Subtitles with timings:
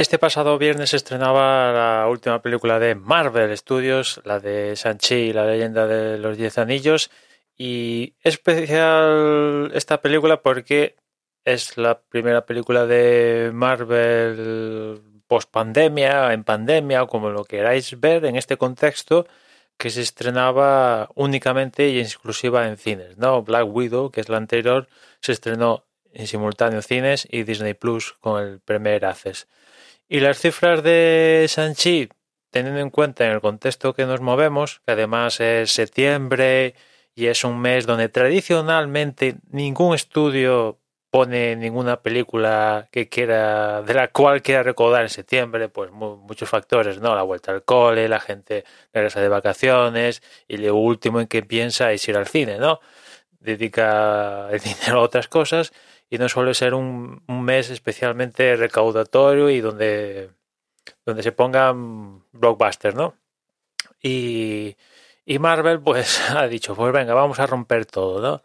[0.00, 5.44] Este pasado viernes se estrenaba la última película de Marvel Studios, la de Shang-Chi, la
[5.44, 7.10] leyenda de los Diez Anillos.
[7.54, 10.96] Y es especial esta película porque
[11.44, 18.24] es la primera película de Marvel post pandemia, en pandemia, o como lo queráis ver
[18.24, 19.26] en este contexto,
[19.76, 23.18] que se estrenaba únicamente y exclusiva en cines.
[23.18, 23.42] ¿no?
[23.42, 24.88] Black Widow, que es la anterior,
[25.20, 25.84] se estrenó
[26.14, 29.46] en simultáneo cines y Disney Plus con el Premier Access.
[30.12, 32.08] Y las cifras de Shang-Chi,
[32.50, 36.74] teniendo en cuenta en el contexto que nos movemos, que además es septiembre
[37.14, 44.08] y es un mes donde tradicionalmente ningún estudio pone ninguna película que quiera de la
[44.08, 48.64] cual quiera recordar en septiembre pues muchos factores no la vuelta al cole la gente
[48.92, 52.80] regresa de vacaciones y lo último en que piensa es ir al cine no
[53.40, 55.72] dedica el dinero a otras cosas
[56.10, 60.30] y no suele ser un, mes especialmente recaudatorio y donde,
[61.06, 63.14] donde se pongan blockbusters, ¿no?
[64.02, 64.76] Y,
[65.24, 68.42] y Marvel pues ha dicho, pues venga, vamos a romper todo, ¿no?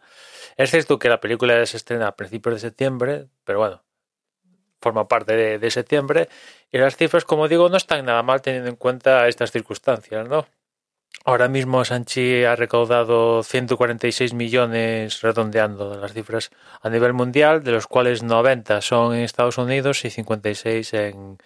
[0.56, 3.82] Es cierto que la película se estrena a principios de septiembre, pero bueno,
[4.80, 6.28] forma parte de, de septiembre
[6.70, 10.46] y las cifras, como digo, no están nada mal teniendo en cuenta estas circunstancias, ¿no?
[11.24, 16.50] Ahora mismo Sanchi ha recaudado 146 millones, redondeando las cifras,
[16.82, 21.38] a nivel mundial, de los cuales 90 son en Estados Unidos y 56 en,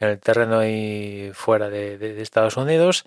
[0.00, 3.04] en el terreno y fuera de, de, Estados Unidos.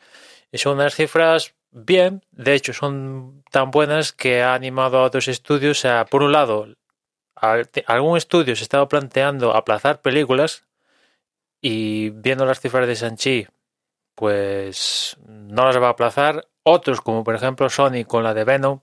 [0.51, 5.27] Y son unas cifras bien, de hecho son tan buenas que ha animado a otros
[5.27, 6.67] estudios a, por un lado,
[7.87, 10.63] algún estudio se estaba planteando aplazar películas
[11.61, 13.47] y viendo las cifras de Sanchi
[14.15, 16.47] pues no las va a aplazar.
[16.63, 18.79] Otros, como por ejemplo Sony con la de Venom,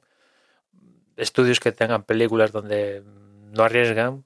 [1.16, 3.02] estudios que tengan películas donde
[3.52, 4.24] no arriesgan,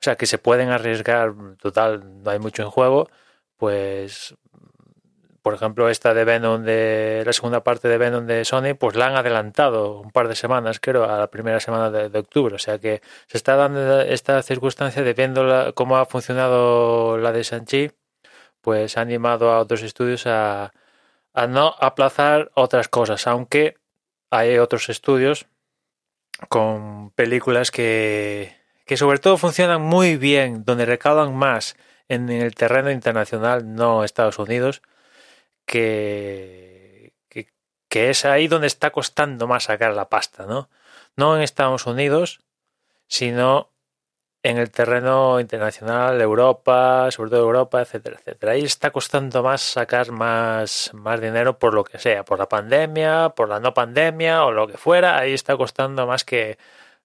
[0.00, 3.08] sea, que se pueden arriesgar, total, no hay mucho en juego,
[3.56, 4.36] pues,
[5.42, 9.06] por ejemplo, esta de Venom, de la segunda parte de Venom de Sony, pues la
[9.06, 12.78] han adelantado un par de semanas, creo, a la primera semana de, octubre, o sea
[12.78, 17.90] que se está dando esta circunstancia de viendo cómo ha funcionado la de Sanchi
[18.66, 20.72] pues ha animado a otros estudios a,
[21.48, 23.76] no aplazar otras cosas, aunque
[24.28, 25.46] hay otros estudios
[26.48, 31.76] con películas que, que sobre todo funcionan muy bien, donde recaudan más
[32.08, 34.82] en el terreno internacional, no Estados Unidos,
[35.64, 37.52] que, que,
[37.88, 40.70] que, es ahí donde está costando más sacar la pasta, ¿no?
[41.16, 42.40] No en Estados Unidos,
[43.06, 43.70] sino
[44.48, 48.52] en el terreno internacional, Europa, sobre todo Europa, etcétera, etcétera.
[48.52, 53.30] Ahí está costando más sacar más, más dinero por lo que sea, por la pandemia,
[53.30, 56.58] por la no pandemia o lo que fuera, ahí está costando más que,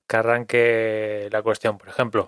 [0.07, 2.27] que arranque la cuestión, por ejemplo.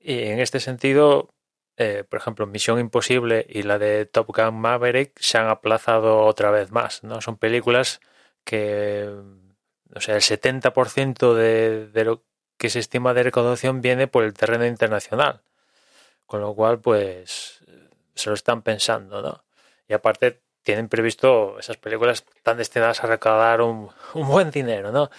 [0.00, 1.34] Y en este sentido,
[1.76, 6.50] eh, por ejemplo, Misión Imposible y la de Top Gun Maverick se han aplazado otra
[6.52, 7.20] vez más, ¿no?
[7.20, 8.00] Son películas
[8.44, 9.10] que,
[9.94, 12.29] o sea, el 70% de, de lo
[12.60, 15.40] que se estima de recaudación viene por el terreno internacional.
[16.26, 17.64] Con lo cual, pues,
[18.14, 19.42] se lo están pensando, ¿no?
[19.88, 25.10] Y aparte, tienen previsto esas películas tan destinadas a recaudar un, buen dinero, ¿no?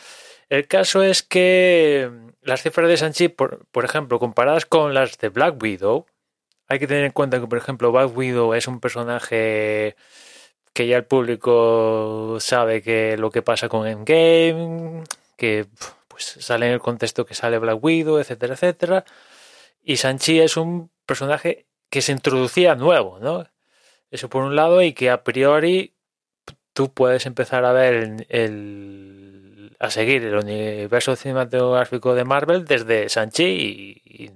[0.50, 2.12] El caso es que
[2.44, 6.06] las cifras de Sanchi, por, por, ejemplo, comparadas con las de Black Widow,
[6.68, 9.96] hay que tener en cuenta que, por ejemplo, Black Widow es un personaje
[10.74, 15.06] que ya el público sabe que lo que pasa con Endgame,
[15.38, 15.66] que
[16.22, 19.06] pues, sale en el contexto que sale Black Widow, etcétera, etcétera.
[19.84, 23.48] Y Sanchi es un personaje que se introducía nuevo, ¿no?
[24.12, 25.94] Eso por un lado, y que a priori
[26.74, 34.02] tú puedes empezar a ver el, a seguir el universo cinematográfico de Marvel desde Sanchi
[34.06, 34.32] y,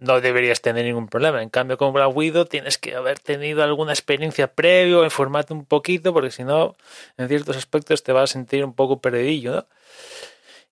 [0.00, 1.42] no deberías tener ningún problema.
[1.42, 6.12] En cambio, con Black Widow tienes que haber tenido alguna experiencia previo, informarte un poquito,
[6.12, 6.76] porque si no,
[7.16, 9.66] en ciertos aspectos te vas a sentir un poco perdido, ¿no?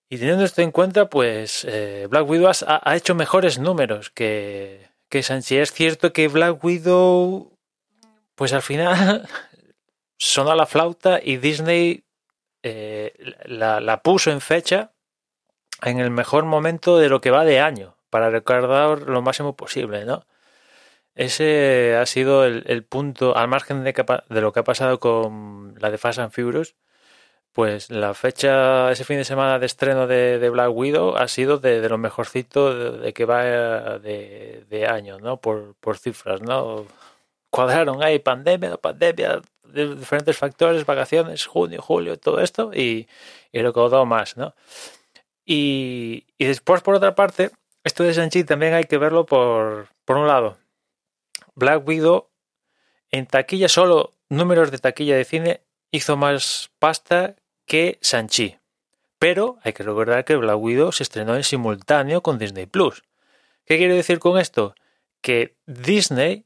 [0.09, 5.21] Y teniendo esto en cuenta, pues eh, Black Widow ha, hecho mejores números que, que
[5.21, 5.57] Sanchi.
[5.57, 7.57] Es cierto que Black Widow,
[8.35, 9.27] pues al final
[10.17, 12.05] sonó la flauta y Disney
[12.63, 13.13] eh,
[13.45, 14.93] la, la, puso en fecha
[15.83, 20.05] en el mejor momento de lo que va de año, para recordar lo máximo posible,
[20.05, 20.25] ¿no?
[21.17, 25.73] Ese ha sido el, punto, al margen de, que, de, lo que ha pasado con
[25.79, 26.75] la de Fast and Furious,
[27.57, 31.89] pues la fecha, ese fin de semana de estreno de, Black Widow ha sido de,
[31.89, 35.37] lo mejorcito de, que va de, año, ¿no?
[35.37, 36.85] Por, por cifras, ¿no?
[37.49, 39.41] Cuadraron ahí pandemia, pandemia,
[39.73, 43.07] diferentes factores, vacaciones, junio, julio, todo esto, y,
[43.51, 44.53] y recaudó más, ¿no?
[45.43, 47.49] Y, y, después, por otra parte,
[47.83, 50.59] esto de Shang-Chi también hay que verlo por, por un lado.
[51.55, 52.29] Black Widow
[53.09, 57.35] en taquilla, solo números de taquilla de cine, hizo más pasta
[57.67, 58.57] que Shang-Chi.
[59.19, 63.03] Pero hay que recordar que Black Widow se estrenó en simultáneo con Disney Plus.
[63.65, 64.73] ¿Qué quiere decir con esto?
[65.21, 66.45] Que Disney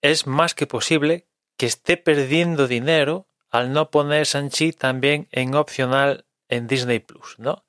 [0.00, 1.26] es más que posible
[1.56, 7.64] que esté perdiendo dinero al no poner Shang-Chi también en opcional en Disney Plus, ¿no?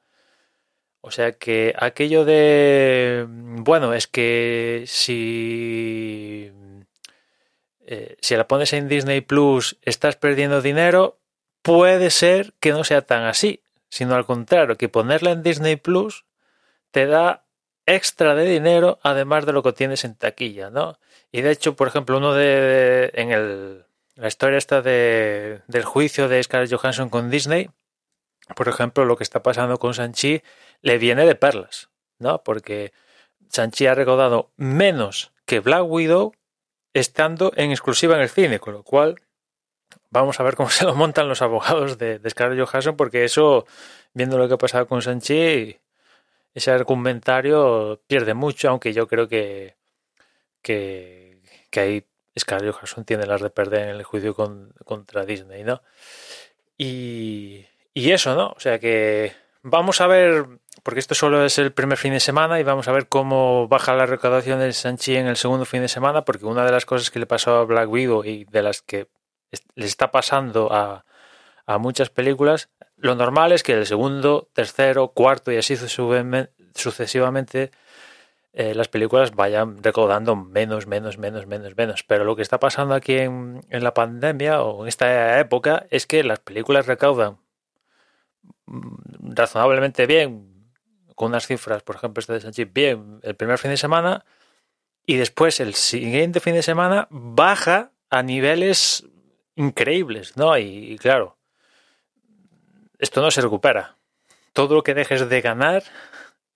[1.02, 6.50] O sea que aquello de bueno, es que si
[7.86, 11.20] eh, si la pones en Disney Plus estás perdiendo dinero,
[11.64, 16.26] puede ser que no sea tan así, sino al contrario, que ponerla en Disney Plus
[16.92, 17.46] te da
[17.86, 21.00] extra de dinero además de lo que tienes en taquilla, ¿no?
[21.32, 26.30] Y de hecho, por ejemplo, uno de, en el, la historia esta de, del juicio
[26.30, 27.70] de Scarlett Johansson con Disney,
[28.56, 30.44] por ejemplo, lo que está pasando con Sanchi
[30.82, 31.90] le viene de perlas,
[32.20, 32.44] ¿no?
[32.44, 32.94] Porque
[33.50, 36.34] Sanchi ha recaudado menos que Black Widow
[36.94, 39.20] estando en exclusiva en el cine, con lo cual
[40.14, 43.66] vamos a ver cómo se lo montan los abogados de, Scarlett Johansson, porque eso,
[44.14, 45.78] viendo lo que ha pasado con Sanchi,
[46.54, 49.76] ese argumentario pierde mucho, aunque yo creo que,
[50.62, 52.06] que, que ahí
[52.40, 55.82] Scarlett Johansson tiene las de perder en el juicio con, contra Disney, ¿no?
[56.78, 58.54] Y, y eso, ¿no?
[58.56, 59.34] O sea que
[59.64, 60.46] vamos a ver,
[60.84, 63.96] porque esto solo es el primer fin de semana y vamos a ver cómo baja
[63.96, 67.10] la recaudación de Sanchi en el segundo fin de semana, porque una de las cosas
[67.10, 69.08] que le pasó a Black Widow y de las que
[69.76, 71.06] le está pasando a,
[71.66, 77.72] a muchas películas, lo normal es que el segundo, tercero, cuarto y así sucesivamente
[78.54, 82.04] eh, las películas vayan recaudando menos, menos, menos, menos, menos.
[82.04, 86.06] Pero lo que está pasando aquí en, en, la pandemia o en esta época es
[86.06, 87.40] que las películas recaudan
[88.68, 90.54] razonablemente bien,
[91.16, 94.24] con unas cifras, por ejemplo, este de Sanchi, bien el primer fin de semana
[95.06, 99.06] y después el siguiente fin de semana baja a niveles
[99.56, 100.58] increíbles, ¿no?
[100.58, 101.38] Y, claro,
[103.00, 103.98] esto no se recupera.
[104.54, 105.84] Todo lo que dejes de ganar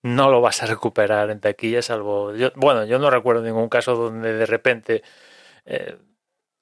[0.03, 2.35] no lo vas a recuperar en taquilla, salvo.
[2.35, 5.03] Yo, bueno, yo no recuerdo ningún caso donde de repente,
[5.65, 5.97] eh,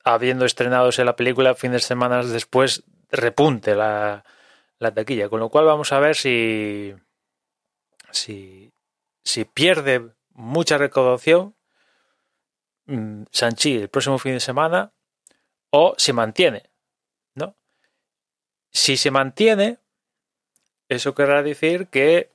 [0.04, 4.24] habiendo estrenado la película, fines de semana después, repunte la,
[4.80, 5.30] la taquilla.
[5.30, 6.96] Con lo cual, vamos a ver si.
[8.12, 8.72] Si,
[9.26, 11.56] si pierde mucha recaudación
[12.86, 14.94] mmm, Sanchi el próximo fin de semana
[15.78, 16.70] o se mantiene,
[17.34, 17.54] ¿no?
[18.72, 19.78] Si se mantiene,
[20.88, 22.32] eso querrá decir que,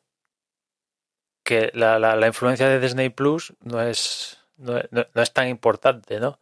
[1.42, 6.20] que la, la, influencia de Disney Plus no es, no, no, no es tan importante,
[6.20, 6.38] ¿no?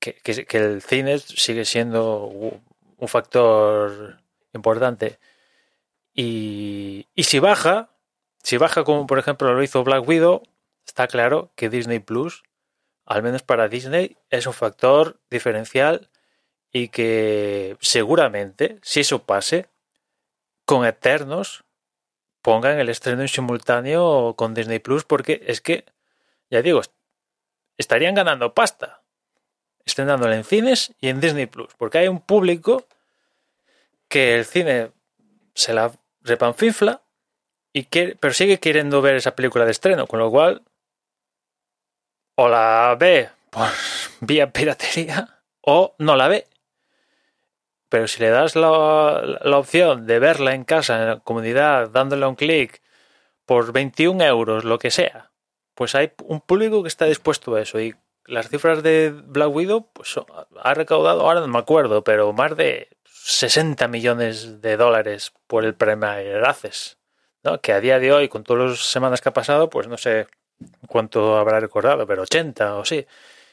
[0.00, 4.20] Que, que, que, el cine sigue siendo un factor
[4.54, 5.18] importante.
[6.14, 7.90] Y, y si baja,
[8.42, 10.44] si baja como por ejemplo lo hizo Black Widow,
[10.86, 12.42] está claro que Disney Plus
[13.06, 16.10] al menos para Disney, es un factor diferencial
[16.72, 19.68] y que seguramente, si eso pase,
[20.64, 21.64] con Eternos
[22.42, 25.84] pongan el estreno en simultáneo con Disney Plus, porque es que,
[26.50, 26.82] ya digo,
[27.78, 29.02] estarían ganando pasta
[29.84, 32.86] estrenándolo en cines y en Disney Plus, porque hay un público
[34.08, 34.92] que el cine
[35.54, 35.92] se la
[36.22, 37.02] repanfifla
[37.72, 40.62] y quiere, pero sigue queriendo ver esa película de estreno, con lo cual
[42.36, 43.68] o la ve por
[44.20, 46.46] vía piratería o no la ve.
[47.88, 52.26] Pero si le das la, la opción de verla en casa, en la comunidad, dándole
[52.26, 52.82] un clic
[53.46, 55.30] por 21 euros, lo que sea,
[55.74, 57.80] pues hay un público que está dispuesto a eso.
[57.80, 57.94] Y
[58.26, 60.14] las cifras de Black Widow pues,
[60.60, 65.74] ha recaudado, ahora no me acuerdo, pero más de 60 millones de dólares por el
[65.74, 66.98] Premier Access.
[67.42, 67.60] ¿no?
[67.60, 70.26] Que a día de hoy, con todas las semanas que ha pasado, pues no sé
[70.88, 73.06] cuánto habrá recordado, pero 80 o sí.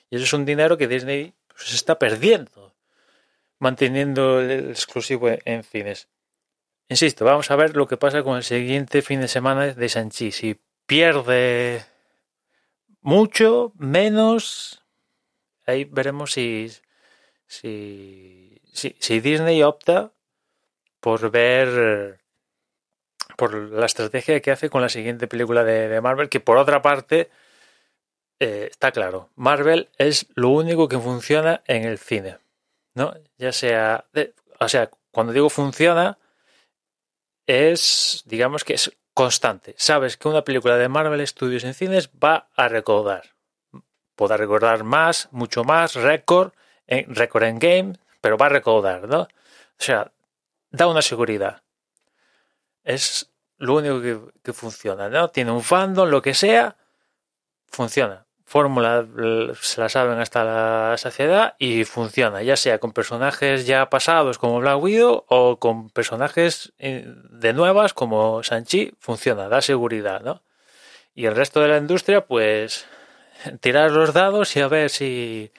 [0.10, 2.72] Y eso es un dinero que Disney pues, se está perdiendo
[3.62, 6.10] manteniendo el exclusivo en cines.
[6.90, 10.32] Insisto, vamos a ver lo que pasa con el siguiente fin de semana de Sanchi.
[10.32, 11.86] Si pierde
[13.02, 14.84] mucho, menos,
[15.68, 16.72] ahí veremos si,
[17.46, 20.12] si, si, si Disney opta
[21.00, 22.20] por ver
[23.42, 27.32] por la estrategia que hace con la siguiente película de, Marvel, que por otra parte
[28.40, 32.38] eh, está claro, Marvel es lo único que funciona en el cine,
[32.94, 33.16] ¿no?
[33.40, 34.06] Ya sea,
[34.60, 36.20] o sea, cuando digo funciona,
[37.48, 39.74] es, digamos que es constante.
[39.76, 43.32] Sabes que una película de Marvel Studios en cines va a recaudar.
[44.16, 46.52] Podrá recordar más, mucho más, récord,
[46.86, 49.22] en, récord en game, pero va a recaudar, ¿no?
[49.22, 49.28] O
[49.80, 50.12] sea,
[50.70, 51.64] da una seguridad.
[52.84, 53.31] Es
[53.62, 55.30] lo único que, que funciona, ¿no?
[55.30, 56.76] Tiene un fandom, lo que sea,
[57.68, 59.08] funciona fórmula
[59.62, 64.60] se la saben hasta la saciedad y funciona, ya sea con personajes ya pasados como
[64.60, 70.44] Black Widow o con personajes eh, de nuevas como Sanchi, funciona, da seguridad, ¿no?
[71.16, 72.88] Y el resto de la industria, pues
[73.62, 75.54] tirar los dados y a ver si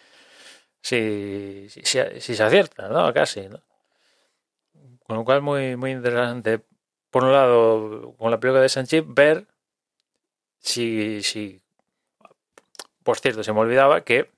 [0.83, 1.83] si, si,
[2.21, 3.11] si se acierta, ¿no?
[3.15, 3.63] Casi, ¿no?
[5.07, 6.61] Con lo cual muy, muy interesante,
[7.13, 9.47] por un lado, con la película de Sanchi, ver
[10.59, 11.61] si, si
[13.03, 14.31] por cierto, se me olvidaba que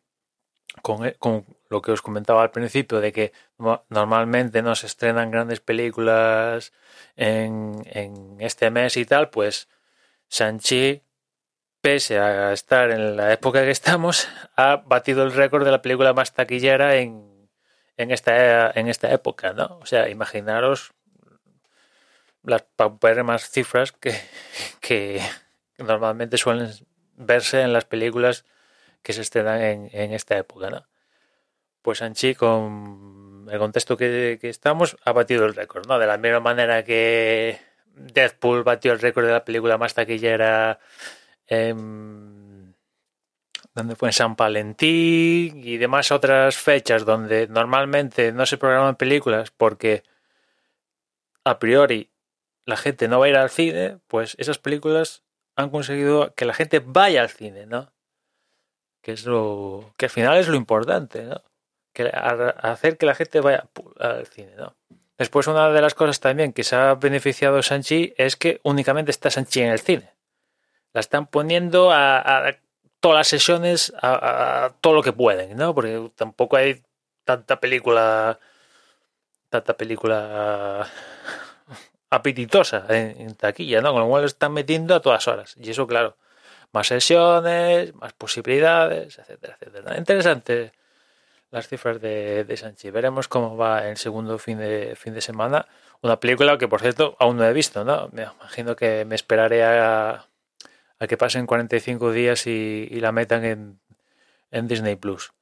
[0.82, 3.32] con, con, lo que os comentaba al principio de que
[3.88, 6.72] normalmente no se estrenan grandes películas
[7.16, 7.84] en,
[8.40, 9.68] este mes y tal, pues
[10.28, 11.02] Sanchi,
[11.80, 16.12] pese a estar en la época que estamos, ha batido el récord de la película
[16.12, 17.48] más taquillera en,
[17.96, 19.78] en, esta, en esta época, ¿no?
[19.80, 20.92] O sea, imaginaros
[22.44, 24.14] las paupérrimas cifras que,
[24.80, 25.20] que
[25.78, 26.70] normalmente suelen
[27.16, 28.44] verse en las películas
[29.02, 30.70] que se estrenan en, en esta época.
[30.70, 30.86] ¿no?
[31.82, 35.86] Pues Anchi, con el contexto que, que, estamos, ha batido el récord.
[35.86, 35.98] ¿no?
[35.98, 37.58] De la misma manera que
[37.94, 40.78] Deadpool batió el récord de la película más taquillera
[41.46, 42.74] en,
[43.74, 49.50] donde fue en San Valentín y demás otras fechas donde normalmente no se programan películas
[49.50, 50.02] porque
[51.44, 52.10] a priori
[52.66, 55.22] la gente no va a ir al cine, pues esas películas
[55.56, 57.94] han conseguido que la gente vaya al cine, ¿no?
[59.04, 61.42] que es lo que al final es lo importante, ¿no?
[61.92, 63.68] Que hacer que la gente vaya
[64.00, 64.74] al cine, ¿no?
[65.18, 69.30] Después una de las cosas también que se ha beneficiado Sanchi es que únicamente está
[69.30, 70.14] Sanchi en el cine.
[70.92, 72.56] La están poniendo a,
[72.98, 75.74] todas las sesiones, a, todo lo que pueden, ¿no?
[75.74, 76.82] Porque tampoco hay
[77.24, 78.40] tanta película,
[79.50, 80.88] tanta película
[82.14, 83.92] apetitosa en, taquilla, ¿no?
[83.92, 85.54] Con lo cual lo están metiendo a todas horas.
[85.58, 86.16] Y eso, claro,
[86.72, 89.98] más sesiones, más posibilidades, etcétera, etcétera.
[89.98, 90.72] Interesante
[91.50, 92.90] las cifras de, de Sanchi.
[92.90, 95.66] Veremos cómo va el segundo fin de, fin de semana.
[96.02, 98.08] Una película que, por cierto, aún no he visto, ¿no?
[98.12, 100.26] Me imagino que me esperaré a,
[100.98, 103.80] a que pasen 45 días y, y la metan en,
[104.50, 105.32] en Disney Plus.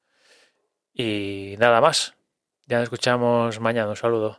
[0.92, 2.14] Y nada más.
[2.66, 3.88] Ya nos escuchamos mañana.
[3.88, 4.38] Un saludo.